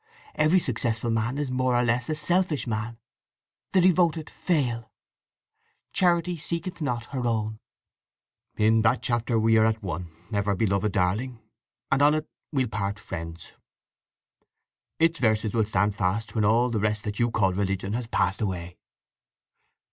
Every 0.33 0.57
successful 0.57 1.11
man 1.11 1.37
is 1.37 1.51
more 1.51 1.75
or 1.75 1.83
less 1.83 2.09
a 2.09 2.15
selfish 2.15 2.65
man. 2.65 2.97
The 3.71 3.81
devoted 3.81 4.31
fail… 4.31 4.91
'Charity 5.93 6.37
seeketh 6.39 6.81
not 6.81 7.05
her 7.13 7.27
own.'" 7.27 7.59
"In 8.57 8.81
that 8.81 9.03
chapter 9.03 9.39
we 9.39 9.57
are 9.57 9.65
at 9.67 9.83
one, 9.83 10.07
ever 10.33 10.55
beloved 10.55 10.91
darling, 10.91 11.39
and 11.91 12.01
on 12.01 12.15
it 12.15 12.27
we'll 12.51 12.67
part 12.67 12.97
friends. 12.97 13.53
Its 14.97 15.19
verses 15.19 15.53
will 15.53 15.65
stand 15.67 15.93
fast 15.93 16.33
when 16.33 16.45
all 16.45 16.71
the 16.71 16.79
rest 16.79 17.03
that 17.03 17.19
you 17.19 17.29
call 17.29 17.53
religion 17.53 17.93
has 17.93 18.07
passed 18.07 18.41
away!" 18.41 18.77